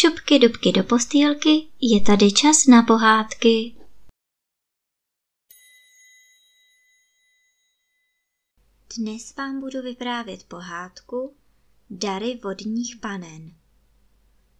Šupky 0.00 0.38
dubky 0.38 0.72
do 0.72 0.84
postýlky, 0.84 1.68
je 1.80 2.00
tady 2.00 2.32
čas 2.32 2.66
na 2.66 2.82
pohádky. 2.82 3.76
Dnes 8.96 9.36
vám 9.36 9.60
budu 9.60 9.82
vyprávět 9.82 10.44
pohádku 10.44 11.34
Dary 11.90 12.40
vodních 12.44 12.96
panen. 12.96 13.54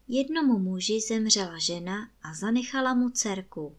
Jednomu 0.08 0.58
muži 0.58 1.00
zemřela 1.00 1.58
žena 1.58 2.10
a 2.22 2.34
zanechala 2.34 2.94
mu 2.94 3.10
dcerku. 3.10 3.76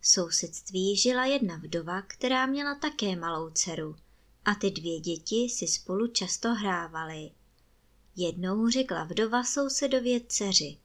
V 0.00 0.08
sousedství 0.08 0.96
žila 0.96 1.24
jedna 1.24 1.56
vdova, 1.56 2.02
která 2.02 2.46
měla 2.46 2.74
také 2.74 3.16
malou 3.16 3.50
dceru 3.50 3.96
a 4.44 4.54
ty 4.54 4.70
dvě 4.70 5.00
děti 5.00 5.48
si 5.48 5.66
spolu 5.66 6.06
často 6.06 6.48
hrávaly. 6.54 7.30
Jednou 8.16 8.68
řekla 8.68 9.04
vdova 9.04 9.44
sousedově 9.44 10.20
dceři. 10.28 10.81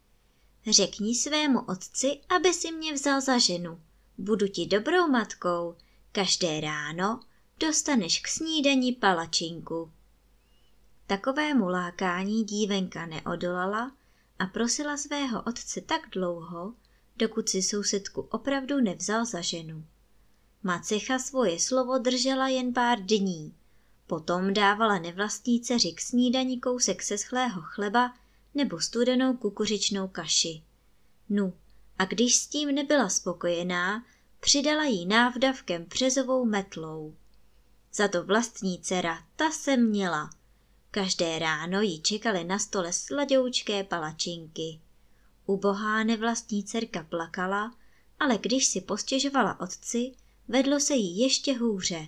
Řekni 0.69 1.15
svému 1.15 1.61
otci, 1.61 2.21
aby 2.29 2.53
si 2.53 2.71
mě 2.71 2.93
vzal 2.93 3.21
za 3.21 3.37
ženu. 3.37 3.81
Budu 4.17 4.47
ti 4.47 4.65
dobrou 4.65 5.07
matkou. 5.07 5.75
Každé 6.11 6.61
ráno 6.61 7.19
dostaneš 7.59 8.19
k 8.19 8.27
snídani 8.27 8.93
palačinku. 8.93 9.91
Takovému 11.07 11.69
lákání 11.69 12.43
dívenka 12.43 13.05
neodolala 13.05 13.91
a 14.39 14.45
prosila 14.45 14.97
svého 14.97 15.41
otce 15.41 15.81
tak 15.81 16.01
dlouho, 16.11 16.73
dokud 17.15 17.49
si 17.49 17.61
sousedku 17.61 18.21
opravdu 18.21 18.81
nevzal 18.81 19.25
za 19.25 19.41
ženu. 19.41 19.85
Macecha 20.63 21.19
svoje 21.19 21.59
slovo 21.59 21.97
držela 21.97 22.47
jen 22.47 22.73
pár 22.73 22.99
dní. 22.99 23.53
Potom 24.07 24.53
dávala 24.53 24.99
nevlastní 24.99 25.61
dceři 25.61 25.91
k 25.91 26.01
snídani 26.01 26.59
kousek 26.59 27.03
seschlého 27.03 27.61
chleba 27.61 28.13
nebo 28.55 28.79
studenou 28.79 29.33
kukuřičnou 29.33 30.07
kaši. 30.07 30.61
Nu, 31.29 31.53
a 31.99 32.05
když 32.05 32.35
s 32.35 32.47
tím 32.47 32.75
nebyla 32.75 33.09
spokojená, 33.09 34.05
přidala 34.39 34.83
jí 34.83 35.05
návdavkem 35.05 35.85
přezovou 35.85 36.45
metlou. 36.45 37.15
Za 37.93 38.07
to 38.07 38.23
vlastní 38.23 38.79
dcera, 38.79 39.23
ta 39.35 39.51
se 39.51 39.77
měla. 39.77 40.29
Každé 40.91 41.39
ráno 41.39 41.81
jí 41.81 42.01
čekaly 42.01 42.43
na 42.43 42.59
stole 42.59 42.93
sladoučké 42.93 43.83
palačinky. 43.83 44.79
Ubohá 45.45 46.03
nevlastní 46.03 46.63
dcerka 46.63 47.03
plakala, 47.03 47.75
ale 48.19 48.37
když 48.37 48.65
si 48.65 48.81
postěžovala 48.81 49.59
otci, 49.59 50.11
vedlo 50.47 50.79
se 50.79 50.95
jí 50.95 51.19
ještě 51.19 51.57
hůře. 51.57 52.07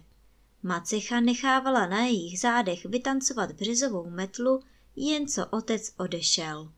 Macecha 0.63 1.19
nechávala 1.19 1.87
na 1.87 2.01
jejich 2.01 2.39
zádech 2.39 2.85
vytancovat 2.85 3.51
březovou 3.51 4.09
metlu, 4.09 4.63
jen 4.99 5.27
co 5.27 5.45
otec 5.45 5.93
odešel. 5.97 6.71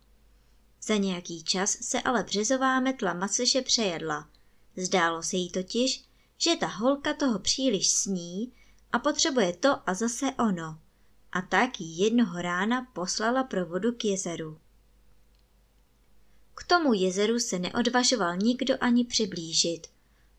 Za 0.82 0.96
nějaký 0.98 1.44
čas 1.44 1.78
se 1.82 2.02
ale 2.02 2.24
březová 2.24 2.80
metla 2.80 3.14
Maceše 3.14 3.62
přejedla. 3.62 4.30
Zdálo 4.78 5.24
se 5.24 5.38
jí 5.38 5.50
totiž, 5.52 6.04
že 6.38 6.56
ta 6.56 6.68
holka 6.68 7.14
toho 7.14 7.40
příliš 7.40 7.90
sní 7.90 8.54
a 8.92 9.00
potřebuje 9.00 9.54
to 9.54 9.90
a 9.90 9.94
zase 9.94 10.26
ono. 10.40 10.80
A 11.32 11.42
tak 11.42 11.82
jí 11.82 11.98
jednoho 11.98 12.42
rána 12.42 12.88
poslala 12.94 13.44
pro 13.44 13.66
vodu 13.66 13.92
k 13.92 14.06
jezeru. 14.06 14.60
K 16.56 16.64
tomu 16.64 16.94
jezeru 16.94 17.40
se 17.40 17.60
neodvažoval 17.60 18.38
nikdo 18.38 18.76
ani 18.82 19.06
přiblížit, 19.06 19.88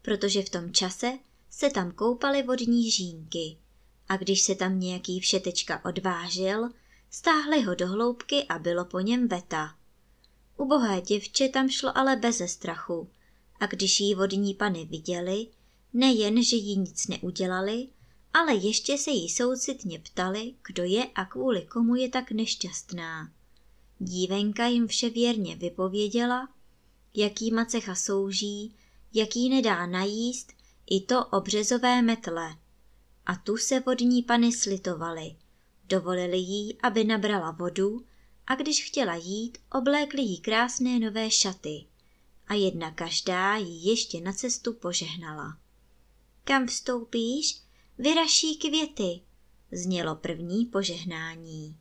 protože 0.02 0.42
v 0.42 0.50
tom 0.50 0.72
čase 0.72 1.18
se 1.50 1.70
tam 1.70 1.92
koupaly 1.92 2.42
vodní 2.42 2.90
žínky 2.90 3.58
a 4.08 4.16
když 4.16 4.42
se 4.42 4.54
tam 4.54 4.80
nějaký 4.80 5.20
všetečka 5.20 5.84
odvážil, 5.84 6.70
stáhli 7.14 7.62
ho 7.62 7.74
do 7.74 7.86
hloubky 7.86 8.44
a 8.44 8.58
bylo 8.58 8.84
po 8.84 9.00
něm 9.00 9.28
veta. 9.28 9.74
Ubohé 10.56 11.00
děvče 11.00 11.48
tam 11.48 11.68
šlo 11.68 11.98
ale 11.98 12.16
beze 12.16 12.48
strachu 12.48 13.10
a 13.60 13.66
když 13.66 14.00
jí 14.00 14.14
vodní 14.14 14.54
pany 14.54 14.84
viděli, 14.84 15.46
nejen, 15.92 16.42
že 16.42 16.56
jí 16.56 16.76
nic 16.76 17.08
neudělali, 17.08 17.88
ale 18.34 18.54
ještě 18.54 18.98
se 18.98 19.10
jí 19.10 19.28
soucitně 19.28 19.98
ptali, 19.98 20.54
kdo 20.68 20.84
je 20.84 21.06
a 21.14 21.24
kvůli 21.24 21.62
komu 21.62 21.94
je 21.94 22.08
tak 22.08 22.30
nešťastná. 22.30 23.32
Dívenka 23.98 24.66
jim 24.66 24.86
vše 24.86 25.10
věrně 25.10 25.56
vypověděla, 25.56 26.48
jaký 27.14 27.50
macecha 27.50 27.94
souží, 27.94 28.74
jaký 29.12 29.48
nedá 29.48 29.86
najíst, 29.86 30.52
i 30.86 31.00
to 31.00 31.26
o 31.26 31.40
březové 31.40 32.02
metle. 32.02 32.56
A 33.26 33.36
tu 33.36 33.56
se 33.56 33.80
vodní 33.80 34.22
pany 34.22 34.52
slitovali. 34.52 35.36
Dovolili 35.92 36.38
jí, 36.38 36.78
aby 36.82 37.04
nabrala 37.04 37.50
vodu 37.50 38.04
a 38.46 38.54
když 38.54 38.84
chtěla 38.84 39.14
jít, 39.14 39.58
oblékli 39.72 40.22
jí 40.22 40.40
krásné 40.40 40.98
nové 40.98 41.30
šaty. 41.30 41.86
A 42.46 42.54
jedna 42.54 42.90
každá 42.90 43.56
jí 43.56 43.86
ještě 43.86 44.20
na 44.20 44.32
cestu 44.32 44.72
požehnala. 44.72 45.58
Kam 46.44 46.66
vstoupíš, 46.66 47.62
vyraší 47.98 48.56
květy, 48.56 49.20
znělo 49.72 50.16
první 50.16 50.66
požehnání. 50.66 51.76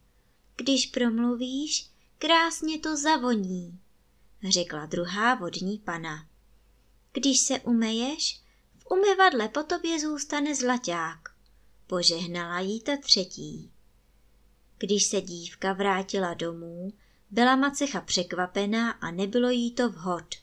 Když 0.55 0.85
promluvíš, 0.85 1.89
krásně 2.17 2.79
to 2.79 2.97
zavoní, 2.97 3.79
řekla 4.49 4.85
druhá 4.85 5.35
vodní 5.35 5.77
pana. 5.77 6.27
Když 7.13 7.39
se 7.39 7.59
umeješ, 7.59 8.41
v 8.77 8.91
umyvadle 8.91 9.49
po 9.49 9.63
tobě 9.63 9.99
zůstane 9.99 10.55
zlaťák, 10.55 11.19
požehnala 11.87 12.59
jí 12.59 12.81
ta 12.81 12.97
třetí. 12.97 13.71
Když 14.81 15.05
se 15.05 15.21
dívka 15.21 15.73
vrátila 15.73 16.33
domů, 16.33 16.93
byla 17.31 17.55
macecha 17.55 18.01
překvapená 18.01 18.91
a 18.91 19.11
nebylo 19.11 19.49
jí 19.49 19.71
to 19.71 19.89
vhod, 19.89 20.35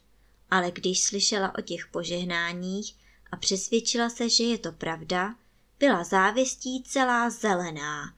ale 0.51 0.71
když 0.71 1.03
slyšela 1.03 1.59
o 1.59 1.61
těch 1.63 1.87
požehnáních 1.87 2.97
a 3.33 3.37
přesvědčila 3.37 4.11
se, 4.11 4.31
že 4.31 4.45
je 4.45 4.59
to 4.59 4.73
pravda, 4.73 5.35
byla 5.79 6.05
závistí 6.05 6.83
celá 6.83 7.31
zelená 7.31 8.15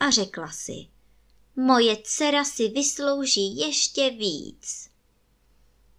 a 0.00 0.10
řekla 0.10 0.50
si, 0.50 0.86
moje 1.56 1.96
dcera 2.04 2.44
si 2.44 2.68
vyslouží 2.68 3.56
ještě 3.56 4.10
víc. 4.10 4.90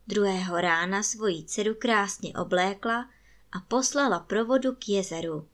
Druhého 0.08 0.62
rána 0.62 1.04
svoji 1.04 1.44
dceru 1.44 1.76
krásně 1.80 2.34
oblékla 2.34 3.10
a 3.52 3.60
poslala 3.60 4.20
provodu 4.20 4.76
k 4.76 4.90
jezeru. 4.90 5.48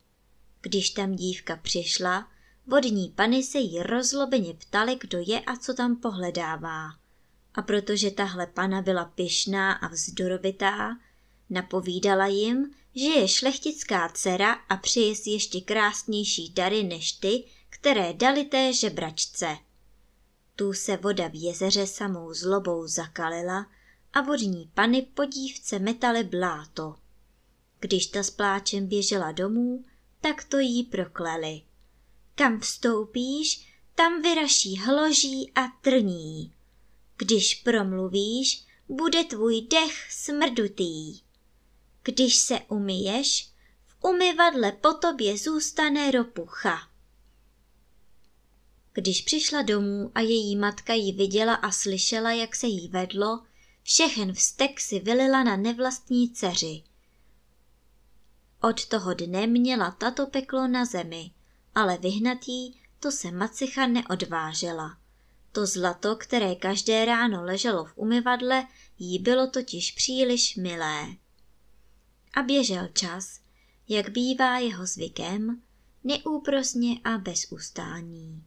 Když 0.62 0.90
tam 0.90 1.16
dívka 1.16 1.56
přišla, 1.56 2.31
vodní 2.68 3.10
pany 3.10 3.44
se 3.44 3.58
jí 3.58 3.84
rozlobeně 3.84 4.54
ptali, 4.54 4.98
kdo 5.02 5.18
je 5.26 5.40
a 5.40 5.56
co 5.56 5.74
tam 5.74 5.96
pohledává. 5.96 6.90
A 7.54 7.62
protože 7.62 8.12
tahle 8.12 8.48
pana 8.48 8.82
byla 8.82 9.06
pyšná 9.06 9.74
a 9.74 9.88
vzdorovitá, 9.88 10.98
napovídala 11.50 12.28
jim, 12.28 12.72
že 12.96 13.06
je 13.06 13.28
šlechtická 13.28 14.10
dcera 14.10 14.54
a 14.54 14.78
přeje 14.78 15.16
si 15.16 15.30
ještě 15.30 15.62
krásnější 15.62 16.50
dary 16.50 16.84
než 16.84 17.12
ty, 17.12 17.44
které 17.70 18.14
dali 18.14 18.46
té 18.46 18.74
žebračce. 18.74 19.58
Tu 20.56 20.74
se 20.74 20.98
voda 20.98 21.28
v 21.28 21.44
jezeře 21.44 21.88
samou 21.88 22.34
zlobou 22.34 22.88
zakalila 22.88 23.68
a 24.14 24.22
vodní 24.22 24.72
pany 24.74 25.02
po 25.02 25.26
dívce 25.26 25.80
metaly 25.80 26.24
bláto. 26.24 26.96
Když 27.80 28.08
ta 28.08 28.24
s 28.24 28.30
pláčem 28.30 28.88
běžela 28.88 29.32
domů, 29.32 29.86
tak 30.22 30.44
to 30.44 30.60
jí 30.60 30.84
prokleli. 30.84 31.62
Kam 32.42 32.60
vstoupíš, 32.60 33.68
tam 33.96 34.22
vyraší 34.22 34.78
hloží 34.78 35.52
a 35.56 35.68
trní. 35.82 36.54
Když 37.18 37.56
promluvíš, 37.56 38.66
bude 38.90 39.24
tvůj 39.24 39.62
dech 39.62 40.12
smrdutý. 40.12 41.20
Když 42.04 42.36
se 42.36 42.60
umyješ, 42.60 43.50
v 43.86 44.04
umyvadle 44.04 44.72
po 44.72 44.94
tobě 44.94 45.38
zůstane 45.38 46.12
ropucha. 46.12 46.90
Když 48.94 49.22
přišla 49.22 49.62
domů 49.62 50.12
a 50.16 50.22
její 50.22 50.56
matka 50.56 50.94
ji 50.94 51.12
viděla 51.12 51.54
a 51.54 51.72
slyšela, 51.72 52.32
jak 52.32 52.56
se 52.56 52.68
jí 52.68 52.88
vedlo, 52.88 53.44
všechen 53.84 54.34
vztek 54.34 54.80
si 54.80 55.00
vylila 55.00 55.44
na 55.44 55.56
nevlastní 55.56 56.30
dceři. 56.30 56.84
Od 58.62 58.86
toho 58.86 59.14
dne 59.14 59.48
měla 59.48 59.92
tato 59.92 60.28
peklo 60.28 60.68
na 60.68 60.86
zemi, 60.86 61.32
ale 61.76 61.98
vyhnatý 61.98 62.74
to 63.00 63.12
se 63.12 63.32
macicha 63.32 63.88
neodvážela. 63.88 64.98
To 65.52 65.66
zlato, 65.66 66.16
které 66.16 66.56
každé 66.56 67.06
ráno 67.06 67.44
leželo 67.44 67.86
v 67.86 67.94
umyvadle, 67.96 68.68
jí 69.00 69.20
bylo 69.20 69.48
totiž 69.48 69.92
příliš 69.92 70.56
milé. 70.56 71.08
A 72.34 72.42
běžel 72.42 72.88
čas, 72.94 73.40
jak 73.90 74.10
bývá 74.10 74.58
jeho 74.58 74.86
zvykem, 74.86 75.62
neúprosně 76.04 77.00
a 77.04 77.18
bez 77.18 77.52
ustání. 77.52 78.44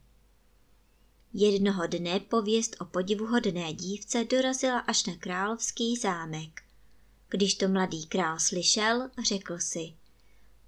Jednoho 1.33 1.87
dne 1.87 2.21
pověst 2.21 2.77
o 2.81 2.85
podivuhodné 2.85 3.73
dívce 3.73 4.25
dorazila 4.25 4.79
až 4.79 5.07
na 5.07 5.17
královský 5.17 5.97
zámek. 5.97 6.63
Když 7.29 7.55
to 7.55 7.69
mladý 7.69 8.07
král 8.07 8.39
slyšel, 8.39 9.11
řekl 9.29 9.59
si, 9.59 9.95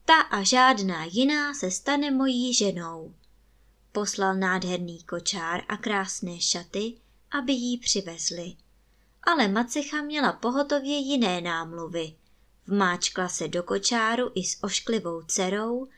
ta 0.06 0.20
a 0.20 0.42
žádná 0.42 1.04
jiná 1.04 1.54
se 1.54 1.70
stane 1.70 2.10
mojí 2.10 2.54
ženou. 2.54 3.14
Poslal 3.92 4.34
nádherný 4.36 5.02
kočár 5.02 5.62
a 5.68 5.76
krásné 5.76 6.40
šaty, 6.40 6.94
aby 7.30 7.52
jí 7.52 7.78
přivezli. 7.78 8.56
ale 9.26 9.48
macecha 9.48 10.02
měla 10.02 10.32
pohotově 10.32 10.96
jiné 10.96 11.40
námluvy. 11.40 12.14
Vmáčkla 12.66 13.28
se 13.28 13.48
do 13.48 13.62
kočáru 13.62 14.30
i 14.34 14.44
s 14.44 14.62
ošklivou 14.62 15.22
dcerou 15.22 15.88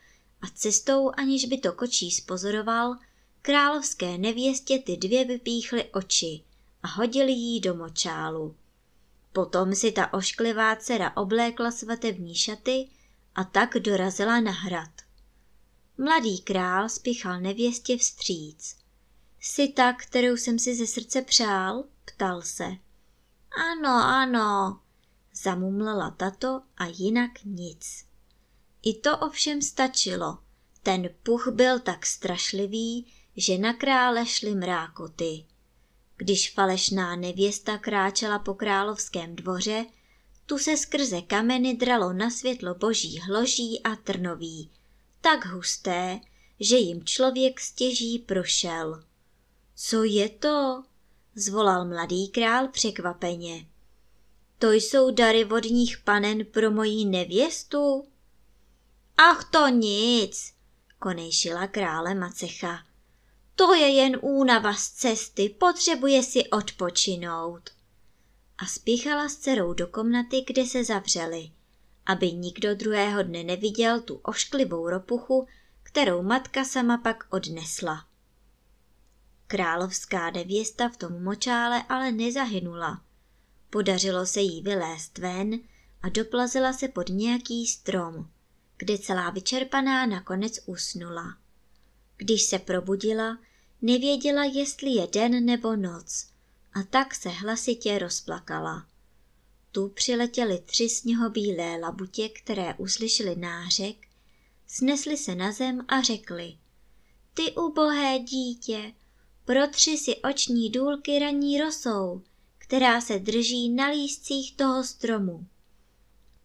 a 0.41 0.47
cestou, 0.55 1.11
aniž 1.17 1.45
by 1.45 1.57
to 1.57 1.73
kočí 1.73 2.11
spozoroval, 2.11 2.95
královské 3.41 4.17
nevěstě 4.17 4.79
ty 4.79 4.97
dvě 4.97 5.25
vypíchly 5.25 5.83
oči 5.83 6.43
a 6.83 6.87
hodili 6.87 7.31
jí 7.31 7.59
do 7.59 7.75
močálu. 7.75 8.55
Potom 9.33 9.75
si 9.75 9.91
ta 9.91 10.13
ošklivá 10.13 10.75
dcera 10.75 11.17
oblékla 11.17 11.71
svatební 11.71 12.35
šaty 12.35 12.89
a 13.35 13.43
tak 13.43 13.73
dorazila 13.73 14.39
na 14.39 14.51
hrad. 14.51 14.91
Mladý 15.97 16.41
král 16.41 16.89
spěchal 16.89 17.41
nevěstě 17.41 17.97
vstříc. 17.97 18.75
Jsi 19.39 19.67
ta, 19.67 19.93
kterou 19.93 20.37
jsem 20.37 20.59
si 20.59 20.75
ze 20.75 20.87
srdce 20.87 21.21
přál? 21.21 21.83
ptal 22.05 22.41
se. 22.41 22.65
Ano, 23.71 23.93
ano, 24.03 24.81
zamumlala 25.33 26.11
tato 26.11 26.61
a 26.77 26.85
jinak 26.85 27.31
nic. 27.45 28.05
I 28.81 28.93
to 28.93 29.17
ovšem 29.17 29.61
stačilo. 29.61 30.37
Ten 30.83 31.09
puch 31.23 31.47
byl 31.47 31.79
tak 31.79 32.05
strašlivý, 32.05 33.13
že 33.37 33.57
na 33.57 33.73
krále 33.73 34.25
šly 34.25 34.55
mrákoty. 34.55 35.45
Když 36.17 36.53
falešná 36.53 37.15
nevěsta 37.15 37.77
kráčela 37.77 38.39
po 38.39 38.53
královském 38.53 39.35
dvoře, 39.35 39.85
tu 40.49 40.57
se 40.57 40.77
skrze 40.77 41.21
kameny 41.21 41.75
dralo 41.75 42.13
na 42.13 42.29
světlo 42.29 42.75
boží 42.75 43.19
hloží 43.19 43.81
a 43.83 43.95
trnoví, 43.95 44.69
tak 45.21 45.45
husté, 45.45 46.19
že 46.59 46.77
jim 46.77 47.05
člověk 47.05 47.59
stěží 47.59 48.19
prošel. 48.19 49.03
Co 49.75 50.03
je 50.03 50.29
to? 50.29 50.83
zvolal 51.35 51.85
mladý 51.85 52.27
král 52.27 52.67
překvapeně. 52.67 53.65
To 54.59 54.71
jsou 54.71 55.11
dary 55.11 55.43
vodních 55.43 55.97
panen 55.97 56.45
pro 56.45 56.71
moji 56.71 57.05
nevěstu? 57.05 58.07
Ach 59.17 59.49
to 59.51 59.67
nic, 59.67 60.53
konejšila 60.99 61.67
krále 61.67 62.15
Macecha. 62.15 62.85
To 63.55 63.73
je 63.73 63.89
jen 63.89 64.17
únava 64.21 64.73
z 64.73 64.89
cesty, 64.89 65.49
potřebuje 65.49 66.23
si 66.23 66.49
odpočinout. 66.49 67.78
A 68.61 68.65
spěchala 68.65 69.29
s 69.29 69.35
dcerou 69.35 69.73
do 69.73 69.87
komnaty, 69.87 70.43
kde 70.47 70.65
se 70.65 70.83
zavřeli, 70.83 71.51
aby 72.05 72.31
nikdo 72.31 72.75
druhého 72.75 73.23
dne 73.23 73.43
neviděl 73.43 74.01
tu 74.01 74.15
ošklivou 74.15 74.89
ropuchu, 74.89 75.47
kterou 75.83 76.21
matka 76.21 76.65
sama 76.65 76.97
pak 76.97 77.23
odnesla. 77.29 78.05
Královská 79.47 80.31
nevěsta 80.31 80.89
v 80.89 80.97
tom 80.97 81.23
močále 81.23 81.83
ale 81.89 82.11
nezahynula. 82.11 83.01
Podařilo 83.69 84.25
se 84.25 84.41
jí 84.41 84.61
vylézt 84.61 85.17
ven 85.17 85.59
a 86.01 86.09
doplazila 86.09 86.73
se 86.73 86.87
pod 86.87 87.09
nějaký 87.09 87.67
strom, 87.67 88.29
kde 88.77 88.97
celá 88.97 89.29
vyčerpaná 89.29 90.05
nakonec 90.05 90.59
usnula. 90.65 91.37
Když 92.17 92.43
se 92.43 92.59
probudila, 92.59 93.37
nevěděla, 93.81 94.43
jestli 94.43 94.89
je 94.89 95.07
den 95.07 95.45
nebo 95.45 95.75
noc 95.75 96.28
a 96.73 96.83
tak 96.83 97.15
se 97.15 97.29
hlasitě 97.29 97.99
rozplakala. 97.99 98.87
Tu 99.71 99.89
přiletěly 99.89 100.59
tři 100.65 100.89
sněhobílé 100.89 101.77
labutě, 101.79 102.29
které 102.29 102.73
uslyšeli 102.73 103.35
nářek, 103.35 104.07
snesli 104.67 105.17
se 105.17 105.35
na 105.35 105.51
zem 105.51 105.85
a 105.87 106.01
řekli 106.01 106.57
Ty 107.33 107.51
ubohé 107.51 108.19
dítě, 108.19 108.93
protři 109.45 109.97
si 109.97 110.15
oční 110.15 110.69
důlky 110.69 111.19
raní 111.19 111.61
rosou, 111.61 112.21
která 112.57 113.01
se 113.01 113.19
drží 113.19 113.69
na 113.69 113.87
lístcích 113.87 114.55
toho 114.55 114.83
stromu. 114.83 115.47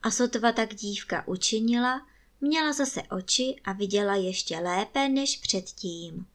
A 0.02 0.10
sotva 0.10 0.52
tak 0.52 0.74
dívka 0.74 1.28
učinila, 1.28 2.06
měla 2.40 2.72
zase 2.72 3.02
oči 3.02 3.56
a 3.64 3.72
viděla 3.72 4.14
ještě 4.14 4.58
lépe 4.58 5.08
než 5.08 5.36
předtím. 5.36 6.26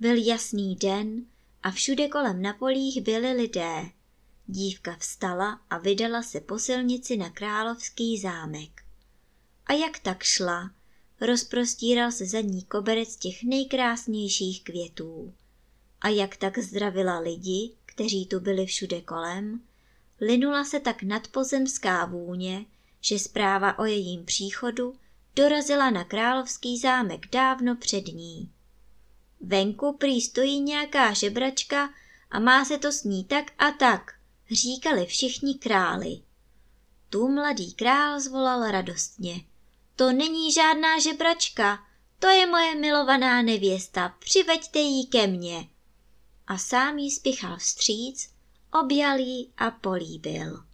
Byl 0.00 0.26
jasný 0.26 0.76
den 0.76 1.26
a 1.64 1.70
všude 1.70 2.08
kolem 2.08 2.42
na 2.42 2.52
polích 2.52 3.02
byli 3.02 3.32
lidé. 3.32 3.90
Dívka 4.46 4.96
vstala 4.96 5.60
a 5.70 5.78
vydala 5.78 6.22
se 6.22 6.40
po 6.40 6.58
silnici 6.58 7.16
na 7.16 7.30
královský 7.30 8.18
zámek. 8.18 8.82
A 9.66 9.72
jak 9.72 9.98
tak 9.98 10.22
šla, 10.22 10.70
rozprostíral 11.20 12.12
se 12.12 12.26
za 12.26 12.40
ní 12.40 12.62
koberec 12.62 13.16
těch 13.16 13.42
nejkrásnějších 13.42 14.64
květů. 14.64 15.34
A 16.00 16.08
jak 16.08 16.36
tak 16.36 16.58
zdravila 16.58 17.18
lidi, 17.18 17.72
kteří 17.86 18.26
tu 18.26 18.40
byli 18.40 18.66
všude 18.66 19.00
kolem, 19.00 19.60
linula 20.20 20.64
se 20.64 20.80
tak 20.80 21.02
nadpozemská 21.02 22.04
vůně, 22.04 22.64
že 23.00 23.18
zpráva 23.18 23.78
o 23.78 23.84
jejím 23.84 24.24
příchodu 24.24 24.94
dorazila 25.36 25.90
na 25.90 26.04
královský 26.04 26.78
zámek 26.78 27.30
dávno 27.30 27.76
před 27.76 28.06
ní. 28.06 28.53
Venku 29.40 29.92
prý 29.92 30.20
stojí 30.20 30.60
nějaká 30.60 31.12
žebračka 31.12 31.94
a 32.30 32.38
má 32.38 32.64
se 32.64 32.78
to 32.78 32.92
s 32.92 33.04
ní 33.04 33.24
tak 33.24 33.52
a 33.58 33.70
tak, 33.70 34.14
říkali 34.50 35.06
všichni 35.06 35.54
králi. 35.54 36.22
Tu 37.10 37.28
mladý 37.28 37.72
král 37.72 38.20
zvolal 38.20 38.70
radostně. 38.70 39.40
To 39.96 40.12
není 40.12 40.52
žádná 40.52 40.98
žebračka, 40.98 41.78
to 42.18 42.26
je 42.26 42.46
moje 42.46 42.74
milovaná 42.74 43.42
nevěsta, 43.42 44.14
přiveďte 44.18 44.78
ji 44.78 45.06
ke 45.06 45.26
mně. 45.26 45.68
A 46.46 46.58
sám 46.58 46.98
jí 46.98 47.10
spěchal 47.10 47.56
vstříc, 47.56 48.30
objal 48.82 49.18
jí 49.18 49.52
a 49.56 49.70
políbil. 49.70 50.64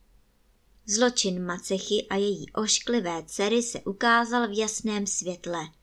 Zločin 0.86 1.46
Macechy 1.46 2.06
a 2.10 2.16
její 2.16 2.52
ošklivé 2.52 3.22
dcery 3.26 3.62
se 3.62 3.80
ukázal 3.80 4.48
v 4.48 4.58
jasném 4.58 5.06
světle– 5.06 5.68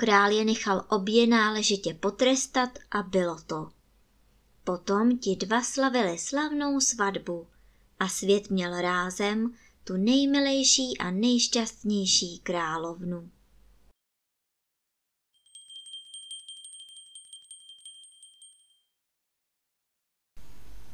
Král 0.00 0.30
je 0.30 0.44
nechal 0.44 0.84
obě 0.88 1.26
náležitě 1.26 1.94
potrestat 1.94 2.78
a 2.90 3.02
bylo 3.02 3.40
to. 3.46 3.70
Potom 4.64 5.18
ti 5.18 5.36
dva 5.36 5.62
slavili 5.62 6.18
slavnou 6.18 6.80
svatbu 6.80 7.46
a 8.00 8.08
svět 8.08 8.50
měl 8.50 8.80
rázem 8.80 9.54
tu 9.84 9.96
nejmilejší 9.96 10.98
a 10.98 11.10
nejšťastnější 11.10 12.38
královnu. 12.38 13.30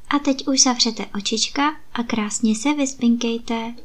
A 0.09 0.19
teď 0.19 0.47
už 0.47 0.63
zavřete 0.63 1.05
očička 1.17 1.81
a 1.93 2.03
krásně 2.03 2.55
se 2.55 2.73
vyspinkejte. 2.73 3.75